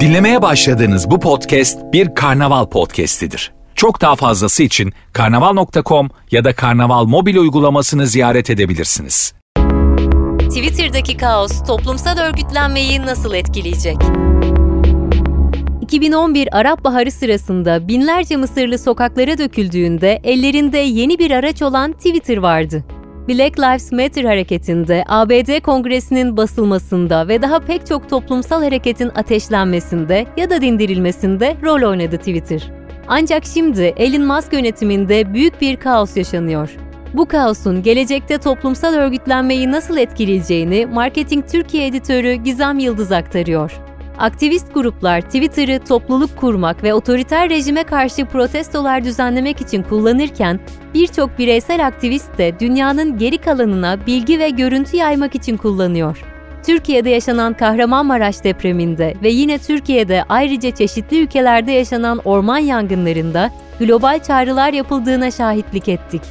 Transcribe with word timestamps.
Dinlemeye 0.00 0.42
başladığınız 0.42 1.10
bu 1.10 1.20
podcast 1.20 1.78
bir 1.92 2.14
karnaval 2.14 2.66
podcastidir. 2.66 3.52
Çok 3.74 4.00
daha 4.00 4.16
fazlası 4.16 4.62
için 4.62 4.92
karnaval.com 5.12 6.08
ya 6.30 6.44
da 6.44 6.54
karnaval 6.54 7.04
mobil 7.04 7.36
uygulamasını 7.36 8.06
ziyaret 8.06 8.50
edebilirsiniz. 8.50 9.34
Twitter'daki 10.38 11.16
kaos 11.16 11.64
toplumsal 11.66 12.18
örgütlenmeyi 12.18 13.02
nasıl 13.02 13.34
etkileyecek? 13.34 13.96
2011 15.80 16.58
Arap 16.58 16.84
Baharı 16.84 17.10
sırasında 17.10 17.88
binlerce 17.88 18.36
Mısırlı 18.36 18.78
sokaklara 18.78 19.38
döküldüğünde 19.38 20.20
ellerinde 20.24 20.78
yeni 20.78 21.18
bir 21.18 21.30
araç 21.30 21.62
olan 21.62 21.92
Twitter 21.92 22.36
vardı. 22.36 22.84
Black 23.28 23.58
Lives 23.58 23.92
Matter 23.92 24.24
hareketinde, 24.24 25.04
ABD 25.06 25.60
Kongresi'nin 25.60 26.36
basılmasında 26.36 27.28
ve 27.28 27.42
daha 27.42 27.60
pek 27.60 27.86
çok 27.86 28.10
toplumsal 28.10 28.62
hareketin 28.62 29.08
ateşlenmesinde 29.14 30.26
ya 30.36 30.50
da 30.50 30.60
dindirilmesinde 30.60 31.56
rol 31.62 31.90
oynadı 31.90 32.18
Twitter. 32.18 32.70
Ancak 33.08 33.44
şimdi 33.44 33.82
Elon 33.96 34.26
Musk 34.26 34.52
yönetiminde 34.52 35.34
büyük 35.34 35.60
bir 35.60 35.76
kaos 35.76 36.16
yaşanıyor. 36.16 36.70
Bu 37.14 37.26
kaosun 37.26 37.82
gelecekte 37.82 38.38
toplumsal 38.38 38.94
örgütlenmeyi 38.94 39.72
nasıl 39.72 39.96
etkileyeceğini 39.96 40.86
Marketing 40.86 41.46
Türkiye 41.48 41.86
editörü 41.86 42.34
Gizem 42.34 42.78
Yıldız 42.78 43.12
aktarıyor. 43.12 43.83
Aktivist 44.18 44.74
gruplar 44.74 45.20
Twitter'ı 45.20 45.78
topluluk 45.78 46.36
kurmak 46.36 46.82
ve 46.82 46.94
otoriter 46.94 47.50
rejime 47.50 47.84
karşı 47.84 48.24
protestolar 48.24 49.04
düzenlemek 49.04 49.60
için 49.60 49.82
kullanırken 49.82 50.60
birçok 50.94 51.38
bireysel 51.38 51.86
aktivist 51.86 52.38
de 52.38 52.60
dünyanın 52.60 53.18
geri 53.18 53.38
kalanına 53.38 54.06
bilgi 54.06 54.38
ve 54.38 54.50
görüntü 54.50 54.96
yaymak 54.96 55.34
için 55.34 55.56
kullanıyor. 55.56 56.24
Türkiye'de 56.66 57.10
yaşanan 57.10 57.54
Kahramanmaraş 57.54 58.44
depreminde 58.44 59.14
ve 59.22 59.28
yine 59.28 59.58
Türkiye'de 59.58 60.24
ayrıca 60.28 60.70
çeşitli 60.70 61.22
ülkelerde 61.22 61.72
yaşanan 61.72 62.20
orman 62.24 62.58
yangınlarında 62.58 63.50
global 63.78 64.22
çağrılar 64.22 64.72
yapıldığına 64.72 65.30
şahitlik 65.30 65.88
ettik. 65.88 66.22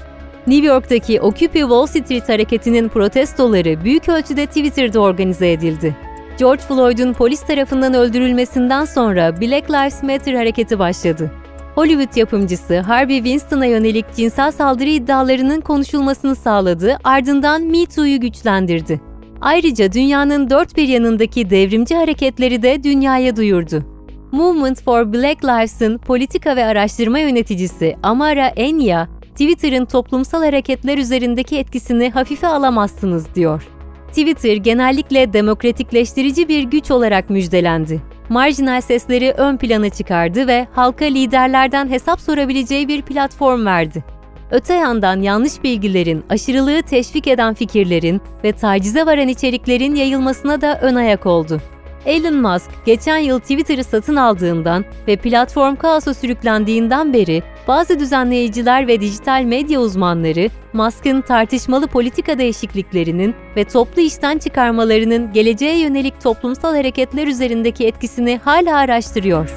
New 0.48 0.68
York'taki 0.68 1.22
Occupy 1.22 1.60
Wall 1.60 1.86
Street 1.86 2.30
hareketinin 2.30 2.90
protestoları 2.90 3.84
büyük 3.84 4.10
ölçüde 4.10 4.46
Twitter'da 4.46 5.00
organize 5.00 5.52
edildi. 5.52 5.96
George 6.44 6.62
Floyd'un 6.62 7.14
polis 7.14 7.42
tarafından 7.42 7.94
öldürülmesinden 7.94 8.86
sonra 8.86 9.42
Black 9.42 9.72
Lives 9.72 10.04
Matter 10.04 10.34
hareketi 10.34 10.80
başladı. 10.80 11.32
Hollywood 11.76 12.16
yapımcısı 12.16 12.80
Harvey 12.80 13.18
Weinstein'a 13.18 13.66
yönelik 13.66 14.06
cinsel 14.16 14.52
saldırı 14.52 14.90
iddialarının 14.90 15.62
konuşulmasını 15.62 16.36
sağladı, 16.36 16.98
ardından 17.04 17.62
Me 17.62 17.86
Too'yu 17.86 18.20
güçlendirdi. 18.20 19.02
Ayrıca 19.42 19.94
dünyanın 19.94 20.50
dört 20.50 20.78
bir 20.78 20.88
yanındaki 20.88 21.50
devrimci 21.50 21.96
hareketleri 21.96 22.64
de 22.64 22.84
dünyaya 22.84 23.36
duyurdu. 23.36 23.84
Movement 24.32 24.84
for 24.84 25.14
Black 25.14 25.46
Lives'ın 25.46 25.98
politika 25.98 26.56
ve 26.56 26.66
araştırma 26.66 27.20
yöneticisi 27.20 27.96
Amara 28.04 28.48
Enya, 28.48 29.08
Twitter'ın 29.32 29.86
toplumsal 29.86 30.44
hareketler 30.44 30.98
üzerindeki 30.98 31.58
etkisini 31.58 32.10
hafife 32.10 32.48
alamazsınız 32.48 33.36
diyor. 33.36 33.73
Twitter 34.14 34.56
genellikle 34.56 35.34
demokratikleştirici 35.34 36.48
bir 36.48 36.64
güç 36.64 36.92
olarak 36.92 37.30
müjdelendi. 37.30 38.02
Marjinal 38.30 38.82
sesleri 38.82 39.32
ön 39.32 39.58
plana 39.58 39.90
çıkardı 39.90 40.48
ve 40.48 40.68
halka 40.74 41.06
liderlerden 41.06 41.90
hesap 41.90 42.22
sorabileceği 42.22 42.88
bir 42.88 43.02
platform 43.02 43.66
verdi. 43.66 44.04
Öte 44.52 44.74
yandan 44.74 45.22
yanlış 45.22 45.64
bilgilerin, 45.64 46.24
aşırılığı 46.30 46.82
teşvik 46.82 47.28
eden 47.28 47.54
fikirlerin 47.54 48.22
ve 48.44 48.52
tacize 48.52 49.06
varan 49.06 49.28
içeriklerin 49.28 49.96
yayılmasına 49.96 50.62
da 50.62 50.80
ön 50.82 50.96
ayak 50.96 51.26
oldu. 51.26 51.62
Elon 52.06 52.36
Musk 52.36 52.70
geçen 52.86 53.18
yıl 53.18 53.40
Twitter'ı 53.40 53.84
satın 53.84 54.16
aldığından 54.16 54.86
ve 55.08 55.16
platform 55.16 55.76
kaosa 55.76 56.14
sürüklendiğinden 56.14 57.14
beri 57.14 57.44
bazı 57.68 58.00
düzenleyiciler 58.00 58.88
ve 58.88 59.02
dijital 59.02 59.44
medya 59.44 59.80
uzmanları 59.80 60.50
Musk'ın 60.74 61.22
tartışmalı 61.22 61.88
politika 61.88 62.38
değişikliklerinin 62.38 63.36
ve 63.56 63.64
toplu 63.64 64.02
işten 64.02 64.38
çıkarmalarının 64.38 65.34
geleceğe 65.34 65.80
yönelik 65.80 66.22
toplumsal 66.22 66.76
hareketler 66.76 67.28
üzerindeki 67.28 67.88
etkisini 67.88 68.40
hala 68.44 68.78
araştırıyor. 68.78 69.50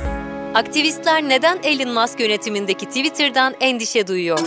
Aktivistler 0.55 1.29
neden 1.29 1.59
Elon 1.63 1.95
Musk 1.95 2.21
yönetimindeki 2.21 2.87
Twitter'dan 2.87 3.55
endişe 3.61 4.07
duyuyor? 4.07 4.39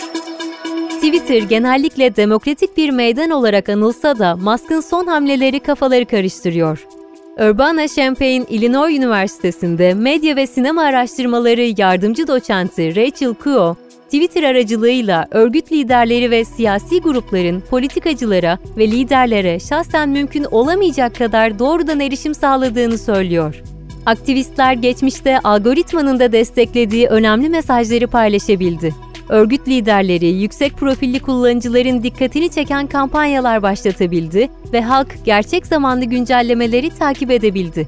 Twitter 0.89 1.41
genellikle 1.41 2.15
demokratik 2.15 2.77
bir 2.77 2.89
meydan 2.89 3.29
olarak 3.29 3.69
anılsa 3.69 4.19
da 4.19 4.35
Musk'ın 4.35 4.81
son 4.81 5.07
hamleleri 5.07 5.59
kafaları 5.59 6.05
karıştırıyor. 6.05 6.98
Urbana-Champaign 7.39 8.45
Illinois 8.49 8.97
Üniversitesi'nde 8.97 9.93
medya 9.93 10.35
ve 10.35 10.47
sinema 10.47 10.81
araştırmaları 10.81 11.73
yardımcı 11.81 12.27
doçenti 12.27 12.95
Rachel 12.95 13.33
Kuo, 13.33 13.75
Twitter 14.05 14.43
aracılığıyla 14.43 15.27
örgüt 15.31 15.71
liderleri 15.71 16.31
ve 16.31 16.45
siyasi 16.45 17.01
grupların 17.01 17.61
politikacılara 17.61 18.59
ve 18.77 18.87
liderlere 18.87 19.59
şahsen 19.59 20.09
mümkün 20.09 20.43
olamayacak 20.43 21.15
kadar 21.15 21.59
doğrudan 21.59 21.99
erişim 21.99 22.33
sağladığını 22.35 22.97
söylüyor. 22.97 23.63
Aktivistler 24.05 24.73
geçmişte 24.73 25.39
algoritmanın 25.39 26.19
da 26.19 26.31
desteklediği 26.31 27.07
önemli 27.07 27.49
mesajları 27.49 28.07
paylaşabildi 28.07 28.95
örgüt 29.29 29.67
liderleri 29.67 30.27
yüksek 30.27 30.77
profilli 30.77 31.19
kullanıcıların 31.19 32.03
dikkatini 32.03 32.49
çeken 32.49 32.87
kampanyalar 32.87 33.63
başlatabildi 33.63 34.49
ve 34.73 34.81
halk 34.81 35.25
gerçek 35.25 35.67
zamanlı 35.67 36.05
güncellemeleri 36.05 36.89
takip 36.89 37.31
edebildi. 37.31 37.87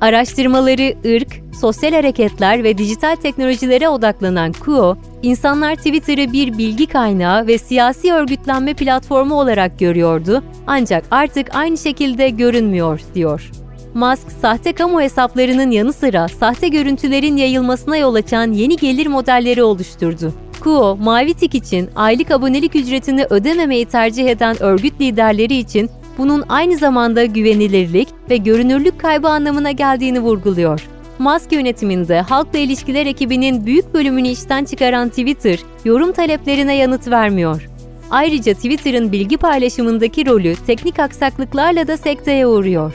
Araştırmaları 0.00 0.94
ırk, 1.16 1.42
sosyal 1.60 1.92
hareketler 1.92 2.64
ve 2.64 2.78
dijital 2.78 3.16
teknolojilere 3.16 3.88
odaklanan 3.88 4.52
Kuo, 4.52 4.96
insanlar 5.22 5.74
Twitter'ı 5.74 6.32
bir 6.32 6.58
bilgi 6.58 6.86
kaynağı 6.86 7.46
ve 7.46 7.58
siyasi 7.58 8.12
örgütlenme 8.12 8.74
platformu 8.74 9.34
olarak 9.34 9.78
görüyordu 9.78 10.42
ancak 10.66 11.04
artık 11.10 11.54
aynı 11.54 11.78
şekilde 11.78 12.28
görünmüyor, 12.28 13.00
diyor. 13.14 13.50
Musk, 13.94 14.32
sahte 14.40 14.72
kamu 14.72 15.00
hesaplarının 15.00 15.70
yanı 15.70 15.92
sıra 15.92 16.28
sahte 16.28 16.68
görüntülerin 16.68 17.36
yayılmasına 17.36 17.96
yol 17.96 18.14
açan 18.14 18.52
yeni 18.52 18.76
gelir 18.76 19.06
modelleri 19.06 19.62
oluşturdu. 19.62 20.32
Kuo, 20.62 20.96
Mavi 20.96 21.34
için 21.52 21.90
aylık 21.96 22.30
abonelik 22.30 22.76
ücretini 22.76 23.26
ödememeyi 23.30 23.86
tercih 23.86 24.26
eden 24.28 24.62
örgüt 24.62 25.00
liderleri 25.00 25.54
için 25.54 25.90
bunun 26.18 26.44
aynı 26.48 26.76
zamanda 26.76 27.24
güvenilirlik 27.24 28.08
ve 28.30 28.36
görünürlük 28.36 29.00
kaybı 29.00 29.28
anlamına 29.28 29.70
geldiğini 29.70 30.20
vurguluyor. 30.20 30.86
Musk 31.18 31.52
yönetiminde 31.52 32.20
halkla 32.20 32.58
ilişkiler 32.58 33.06
ekibinin 33.06 33.66
büyük 33.66 33.94
bölümünü 33.94 34.28
işten 34.28 34.64
çıkaran 34.64 35.08
Twitter, 35.08 35.58
yorum 35.84 36.12
taleplerine 36.12 36.76
yanıt 36.76 37.10
vermiyor. 37.10 37.68
Ayrıca 38.10 38.54
Twitter'ın 38.54 39.12
bilgi 39.12 39.36
paylaşımındaki 39.36 40.26
rolü 40.26 40.54
teknik 40.66 40.98
aksaklıklarla 40.98 41.88
da 41.88 41.96
sekteye 41.96 42.46
uğruyor. 42.46 42.94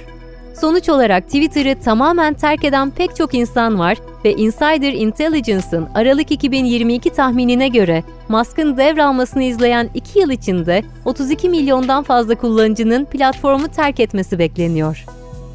Sonuç 0.62 0.90
olarak 0.90 1.24
Twitter'ı 1.24 1.80
tamamen 1.82 2.34
terk 2.34 2.64
eden 2.64 2.90
pek 2.90 3.16
çok 3.16 3.34
insan 3.34 3.80
var 3.80 3.98
ve 4.26 4.34
Insider 4.34 4.94
Intelligence'ın 4.94 5.88
Aralık 5.96 6.32
2022 6.32 7.10
tahminine 7.10 7.68
göre 7.68 8.04
Musk'ın 8.30 8.78
devralmasını 8.78 9.44
izleyen 9.44 9.90
2 9.94 10.20
yıl 10.20 10.30
içinde 10.30 10.84
32 11.06 11.50
milyondan 11.50 12.04
fazla 12.04 12.36
kullanıcının 12.36 13.06
platformu 13.06 13.68
terk 13.68 14.00
etmesi 14.00 14.40
bekleniyor. 14.40 15.06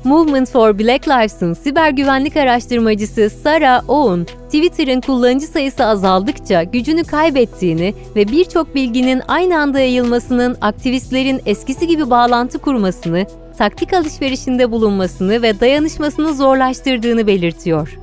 Movement 0.04 0.50
for 0.50 0.78
Black 0.78 1.08
Lives'ın 1.08 1.54
siber 1.54 1.90
güvenlik 1.90 2.36
araştırmacısı 2.36 3.30
Sarah 3.30 3.90
Owen, 3.90 4.24
Twitter'ın 4.24 5.00
kullanıcı 5.00 5.46
sayısı 5.46 5.84
azaldıkça 5.84 6.62
gücünü 6.62 7.04
kaybettiğini 7.04 7.94
ve 8.16 8.28
birçok 8.28 8.74
bilginin 8.74 9.22
aynı 9.28 9.58
anda 9.58 9.78
yayılmasının 9.78 10.56
aktivistlerin 10.60 11.40
eskisi 11.46 11.86
gibi 11.86 12.10
bağlantı 12.10 12.58
kurmasını 12.58 13.26
taktik 13.52 13.92
alışverişinde 13.92 14.70
bulunmasını 14.70 15.42
ve 15.42 15.60
dayanışmasını 15.60 16.34
zorlaştırdığını 16.34 17.26
belirtiyor. 17.26 17.99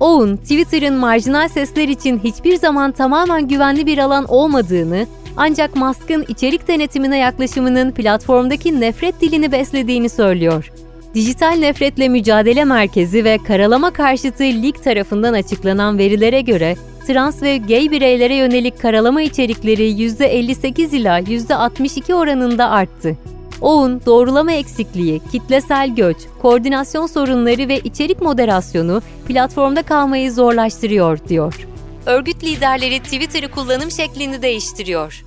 Owen, 0.00 0.36
Twitter'ın 0.36 0.94
marjinal 0.94 1.48
sesler 1.48 1.88
için 1.88 2.20
hiçbir 2.24 2.56
zaman 2.56 2.92
tamamen 2.92 3.48
güvenli 3.48 3.86
bir 3.86 3.98
alan 3.98 4.24
olmadığını, 4.24 5.06
ancak 5.36 5.76
Musk'ın 5.76 6.24
içerik 6.28 6.68
denetimine 6.68 7.18
yaklaşımının 7.18 7.90
platformdaki 7.90 8.80
nefret 8.80 9.20
dilini 9.20 9.52
beslediğini 9.52 10.08
söylüyor. 10.08 10.72
Dijital 11.14 11.56
Nefretle 11.58 12.08
Mücadele 12.08 12.64
Merkezi 12.64 13.24
ve 13.24 13.38
Karalama 13.46 13.90
Karşıtı 13.90 14.44
Lig 14.44 14.74
tarafından 14.84 15.32
açıklanan 15.32 15.98
verilere 15.98 16.40
göre 16.40 16.76
trans 17.06 17.42
ve 17.42 17.56
gay 17.56 17.90
bireylere 17.90 18.34
yönelik 18.34 18.80
karalama 18.80 19.22
içerikleri 19.22 19.90
%58 19.90 20.96
ila 20.96 21.20
%62 21.20 22.14
oranında 22.14 22.70
arttı. 22.70 23.16
OUN, 23.60 24.00
doğrulama 24.06 24.52
eksikliği, 24.52 25.20
kitlesel 25.32 25.94
göç, 25.94 26.16
koordinasyon 26.42 27.06
sorunları 27.06 27.68
ve 27.68 27.78
içerik 27.78 28.22
moderasyonu 28.22 29.02
platformda 29.28 29.82
kalmayı 29.82 30.32
zorlaştırıyor, 30.32 31.18
diyor. 31.28 31.66
Örgüt 32.06 32.44
liderleri 32.44 33.00
Twitter'ı 33.00 33.50
kullanım 33.50 33.90
şeklini 33.90 34.42
değiştiriyor. 34.42 35.24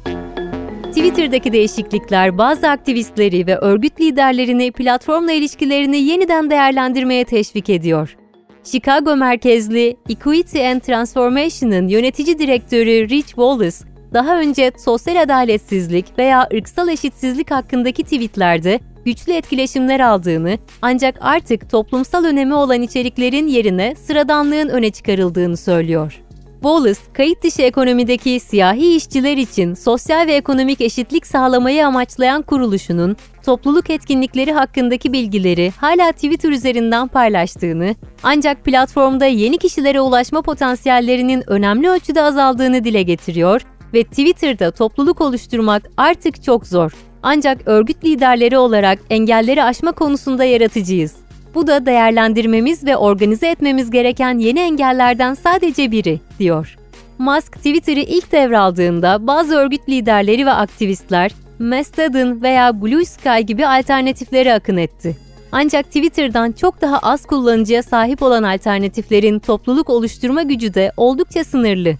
Twitter'daki 0.84 1.54
değişiklikler 1.54 2.38
bazı 2.38 2.70
aktivistleri 2.70 3.48
ve 3.48 3.58
örgüt 3.58 4.02
liderlerini 4.02 4.72
platformla 4.72 5.32
ilişkilerini 5.32 5.98
yeniden 5.98 6.50
değerlendirmeye 6.50 7.26
teşvik 7.26 7.70
ediyor. 7.70 8.18
Chicago 8.64 9.16
merkezli 9.16 9.98
Equity 10.10 10.68
and 10.68 10.82
Transformation'ın 10.82 11.88
yönetici 11.88 12.40
direktörü 12.40 13.10
Rich 13.10 13.28
Wallace, 13.28 13.78
daha 14.14 14.40
önce 14.40 14.72
sosyal 14.78 15.22
adaletsizlik 15.22 16.18
veya 16.18 16.48
ırksal 16.54 16.90
eşitsizlik 16.90 17.52
hakkındaki 17.52 18.04
tweetlerde 18.04 18.80
güçlü 19.06 19.34
etkileşimler 19.34 20.00
aldığını 20.00 20.58
ancak 20.82 21.16
artık 21.22 21.70
toplumsal 21.70 22.24
önemi 22.24 22.54
olan 22.54 22.82
içeriklerin 22.82 23.48
yerine 23.48 23.96
sıradanlığın 23.96 24.70
öne 24.70 24.92
çıkarıldığını 24.92 25.58
söylüyor. 25.58 26.24
Wallace, 26.64 27.00
kayıt 27.14 27.44
dışı 27.44 27.62
ekonomideki 27.62 28.40
siyahi 28.40 28.96
işçiler 28.96 29.38
için 29.38 29.74
sosyal 29.74 30.28
ve 30.28 30.34
ekonomik 30.34 30.82
eşitlik 30.82 31.28
sağlamayı 31.28 31.88
amaçlayan 31.88 32.42
kuruluşunun 32.42 33.18
topluluk 33.46 33.90
etkinlikleri 33.90 34.54
hakkındaki 34.54 35.14
bilgileri 35.14 35.72
hala 35.78 36.12
Twitter 36.12 36.50
üzerinden 36.50 37.08
paylaştığını, 37.08 37.96
ancak 38.24 38.66
platformda 38.66 39.26
yeni 39.26 39.58
kişilere 39.58 40.02
ulaşma 40.02 40.42
potansiyellerinin 40.42 41.44
önemli 41.48 41.90
ölçüde 41.90 42.22
azaldığını 42.22 42.84
dile 42.84 43.02
getiriyor 43.02 43.62
ve 43.94 44.04
Twitter'da 44.04 44.72
topluluk 44.72 45.22
oluşturmak 45.22 45.90
artık 45.98 46.44
çok 46.44 46.68
zor. 46.68 46.92
Ancak 47.24 47.62
örgüt 47.66 48.06
liderleri 48.06 48.58
olarak 48.58 49.00
engelleri 49.10 49.64
aşma 49.64 49.92
konusunda 49.92 50.44
yaratıcıyız. 50.44 51.16
Bu 51.56 51.68
da 51.68 51.86
değerlendirmemiz 51.86 52.86
ve 52.86 52.98
organize 52.98 53.48
etmemiz 53.48 53.92
gereken 53.92 54.38
yeni 54.38 54.60
engellerden 54.60 55.34
sadece 55.34 55.92
biri, 55.92 56.20
diyor. 56.40 56.78
Musk 57.18 57.54
Twitter'ı 57.54 58.00
ilk 58.00 58.32
devraldığında 58.32 59.28
bazı 59.28 59.56
örgüt 59.56 59.90
liderleri 59.90 60.46
ve 60.46 60.52
aktivistler 60.52 61.32
Mastodon 61.60 62.42
veya 62.42 62.82
Blue 62.82 63.06
Sky 63.06 63.40
gibi 63.40 63.68
alternatiflere 63.68 64.54
akın 64.54 64.78
etti. 64.78 65.18
Ancak 65.52 65.86
Twitter'dan 65.86 66.52
çok 66.52 66.82
daha 66.82 67.00
az 67.00 67.26
kullanıcıya 67.26 67.84
sahip 67.84 68.24
olan 68.24 68.44
alternatiflerin 68.44 69.40
topluluk 69.40 69.90
oluşturma 69.90 70.44
gücü 70.44 70.74
de 70.74 70.92
oldukça 70.98 71.44
sınırlı. 71.44 71.94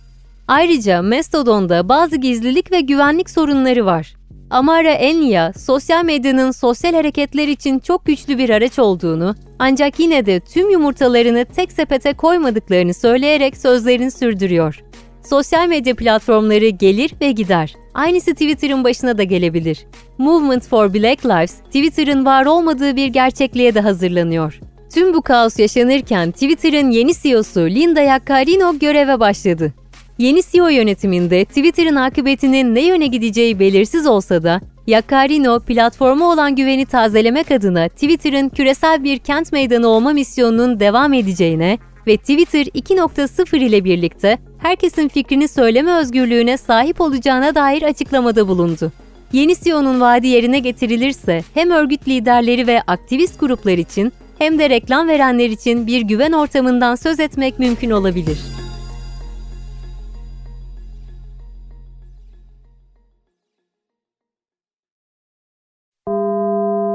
Ayrıca 0.48 1.02
Mastodon'da 1.02 1.90
bazı 1.90 2.16
gizlilik 2.16 2.72
ve 2.72 2.82
güvenlik 2.82 3.30
sorunları 3.30 3.86
var. 3.86 4.14
Amara 4.50 4.92
Enya, 4.92 5.54
sosyal 5.54 6.06
medyanın 6.06 6.52
sosyal 6.52 6.94
hareketler 6.94 7.48
için 7.48 7.80
çok 7.80 8.06
güçlü 8.06 8.38
bir 8.38 8.50
araç 8.50 8.80
olduğunu, 8.80 9.36
ancak 9.60 10.00
yine 10.00 10.26
de 10.26 10.40
tüm 10.40 10.70
yumurtalarını 10.70 11.46
tek 11.46 11.72
sepete 11.72 12.14
koymadıklarını 12.14 12.94
söyleyerek 12.94 13.58
sözlerini 13.58 14.12
sürdürüyor. 14.12 14.84
Sosyal 15.30 15.68
medya 15.68 15.96
platformları 15.96 16.68
gelir 16.68 17.14
ve 17.22 17.32
gider. 17.32 17.74
Aynısı 17.94 18.32
Twitter'ın 18.32 18.84
başına 18.84 19.18
da 19.18 19.24
gelebilir. 19.24 19.86
Movement 20.18 20.68
for 20.68 20.94
Black 20.94 21.26
Lives, 21.26 21.54
Twitter'ın 21.54 22.26
var 22.26 22.46
olmadığı 22.46 22.96
bir 22.96 23.08
gerçekliğe 23.08 23.76
de 23.76 23.80
hazırlanıyor. 23.80 24.60
Tüm 24.94 25.14
bu 25.14 25.22
kaos 25.22 25.60
yaşanırken 25.60 26.32
Twitter'ın 26.32 26.90
yeni 26.90 27.14
CEO'su 27.14 27.60
Linda 27.60 28.02
Yaccarino 28.02 28.80
göreve 28.80 29.20
başladı. 29.20 29.74
Yeni 30.18 30.42
CEO 30.52 30.68
yönetiminde 30.68 31.46
Twitter'ın 31.46 31.96
akıbetinin 31.96 32.76
ne 32.76 32.86
yöne 32.86 33.08
gideceği 33.08 33.60
belirsiz 33.60 34.08
olsa 34.08 34.44
da 34.44 34.62
Yaccarino 34.88 35.60
platforma 35.60 36.32
olan 36.32 36.56
güveni 36.56 36.86
tazelemek 36.86 37.52
adına 37.52 37.90
Twitter'ın 37.90 38.50
küresel 38.50 39.04
bir 39.04 39.18
kent 39.18 39.52
meydanı 39.52 39.88
olma 39.88 40.14
misyonunun 40.14 40.80
devam 40.80 41.14
edeceğine 41.14 41.78
ve 42.08 42.18
Twitter 42.18 42.66
2.0 42.66 43.58
ile 43.58 43.84
birlikte 43.84 44.38
herkesin 44.58 45.08
fikrini 45.08 45.48
söyleme 45.48 45.92
özgürlüğüne 45.92 46.58
sahip 46.58 47.02
olacağına 47.02 47.56
dair 47.56 47.84
açıklamada 47.84 48.48
bulundu. 48.48 48.92
Yeni 49.34 49.56
CEO'nun 49.56 50.02
vaadi 50.02 50.28
yerine 50.28 50.60
getirilirse 50.60 51.44
hem 51.54 51.72
örgüt 51.72 52.08
liderleri 52.08 52.68
ve 52.68 52.82
aktivist 52.82 53.40
gruplar 53.40 53.78
için 53.78 54.14
hem 54.40 54.60
de 54.60 54.70
reklam 54.70 55.08
verenler 55.08 55.50
için 55.50 55.88
bir 55.88 56.02
güven 56.02 56.32
ortamından 56.32 56.96
söz 56.96 57.20
etmek 57.20 57.60
mümkün 57.60 57.90
olabilir. 57.90 58.53